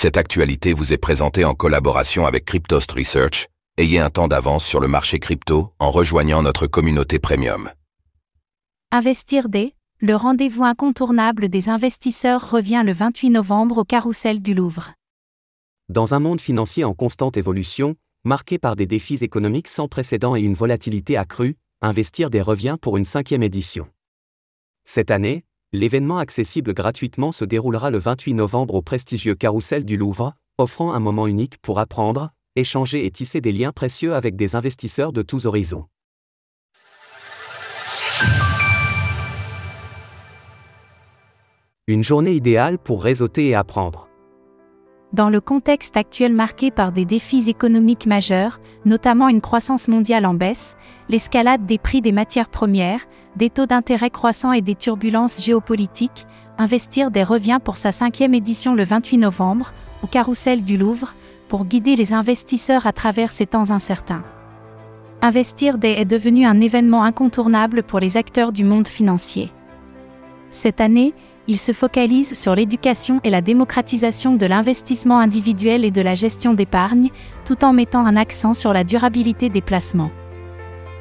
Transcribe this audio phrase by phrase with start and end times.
[0.00, 3.48] Cette actualité vous est présentée en collaboration avec Cryptost Research.
[3.78, 7.68] Ayez un temps d'avance sur le marché crypto en rejoignant notre communauté premium.
[8.92, 14.92] Investir Day, le rendez-vous incontournable des investisseurs revient le 28 novembre au Carrousel du Louvre.
[15.88, 20.40] Dans un monde financier en constante évolution, marqué par des défis économiques sans précédent et
[20.42, 23.88] une volatilité accrue, Investir Day revient pour une cinquième édition.
[24.84, 25.44] Cette année,
[25.74, 30.98] L'événement accessible gratuitement se déroulera le 28 novembre au prestigieux Carrousel du Louvre, offrant un
[30.98, 35.44] moment unique pour apprendre, échanger et tisser des liens précieux avec des investisseurs de tous
[35.44, 35.84] horizons.
[41.86, 44.07] Une journée idéale pour réseauter et apprendre.
[45.12, 50.34] Dans le contexte actuel marqué par des défis économiques majeurs, notamment une croissance mondiale en
[50.34, 50.76] baisse,
[51.08, 56.26] l'escalade des prix des matières premières, des taux d'intérêt croissants et des turbulences géopolitiques,
[56.60, 59.72] Investir des revient pour sa cinquième édition le 28 novembre,
[60.02, 61.14] au Carrousel du Louvre,
[61.48, 64.24] pour guider les investisseurs à travers ces temps incertains.
[65.22, 69.52] Investir des est devenu un événement incontournable pour les acteurs du monde financier.
[70.50, 71.14] Cette année,
[71.48, 76.52] il se focalise sur l'éducation et la démocratisation de l'investissement individuel et de la gestion
[76.52, 77.08] d'épargne,
[77.46, 80.10] tout en mettant un accent sur la durabilité des placements.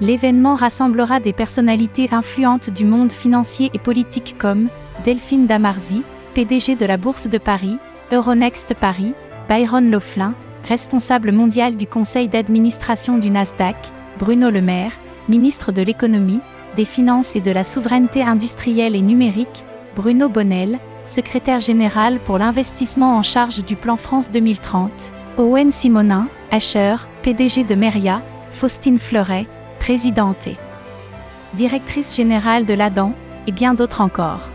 [0.00, 4.68] L'événement rassemblera des personnalités influentes du monde financier et politique comme
[5.04, 6.02] Delphine Damarzi,
[6.34, 7.78] PDG de la Bourse de Paris,
[8.12, 9.14] Euronext Paris,
[9.48, 10.34] Byron Laughlin,
[10.68, 13.76] responsable mondial du conseil d'administration du Nasdaq,
[14.20, 14.92] Bruno Le Maire,
[15.28, 16.40] ministre de l'économie,
[16.76, 19.64] des finances et de la souveraineté industrielle et numérique,
[19.98, 24.92] Bruno Bonnel, secrétaire général pour l'investissement en charge du plan France 2030,
[25.38, 29.48] Owen Simonin, Asher, PDG de Meria, Faustine Fleuret,
[29.80, 30.56] présidente et
[31.54, 33.12] directrice générale de l'ADAN,
[33.48, 34.48] et bien d'autres encore.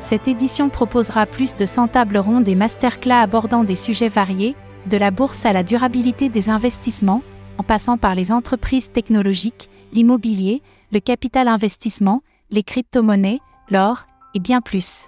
[0.00, 4.98] Cette édition proposera plus de 100 tables rondes et masterclass abordant des sujets variés, de
[4.98, 7.22] la bourse à la durabilité des investissements,
[7.56, 10.60] en passant par les entreprises technologiques, l'immobilier,
[10.92, 13.40] le capital investissement, les crypto-monnaies,
[13.70, 15.06] l'or, et bien plus.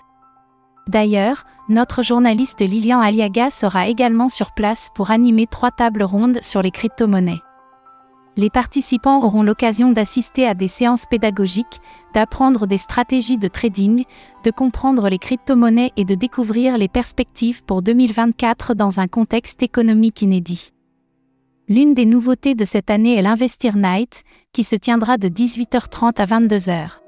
[0.87, 6.61] D'ailleurs, notre journaliste Lilian Aliaga sera également sur place pour animer trois tables rondes sur
[6.61, 7.41] les crypto-monnaies.
[8.37, 11.81] Les participants auront l'occasion d'assister à des séances pédagogiques,
[12.15, 14.05] d'apprendre des stratégies de trading,
[14.43, 20.21] de comprendre les crypto-monnaies et de découvrir les perspectives pour 2024 dans un contexte économique
[20.21, 20.73] inédit.
[21.69, 26.27] L'une des nouveautés de cette année est l'Investir Night, qui se tiendra de 18h30 à
[26.27, 27.04] 22h.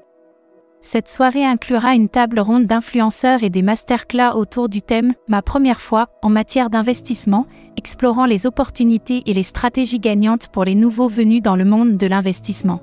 [0.89, 5.81] Cette soirée inclura une table ronde d'influenceurs et des masterclass autour du thème Ma première
[5.81, 11.41] fois en matière d'investissement, explorant les opportunités et les stratégies gagnantes pour les nouveaux venus
[11.41, 12.79] dans le monde de l'investissement.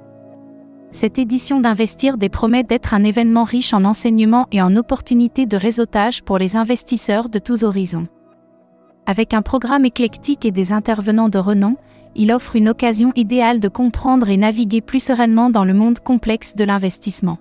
[0.90, 5.56] Cette édition d'Investir des promet d'être un événement riche en enseignements et en opportunités de
[5.56, 8.08] réseautage pour les investisseurs de tous horizons.
[9.06, 11.78] Avec un programme éclectique et des intervenants de renom,
[12.14, 16.54] il offre une occasion idéale de comprendre et naviguer plus sereinement dans le monde complexe
[16.54, 17.38] de l'investissement.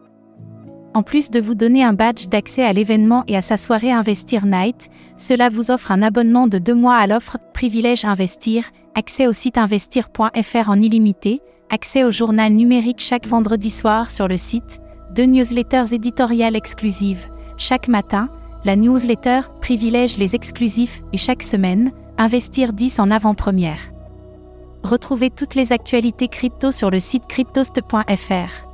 [0.94, 4.46] En plus de vous donner un badge d'accès à l'événement et à sa soirée Investir
[4.46, 9.34] Night, cela vous offre un abonnement de deux mois à l'offre Privilège Investir, accès au
[9.34, 14.82] site investir.fr en illimité, accès au journal numérique chaque vendredi soir sur le site,
[15.16, 17.28] deux newsletters éditoriales exclusives,
[17.58, 18.30] chaque matin,
[18.64, 23.80] la newsletter Privilège les exclusifs et chaque semaine, Investir 10 en avant-première.
[24.84, 28.68] Retrouvez toutes les actualités crypto sur le site cryptost.fr.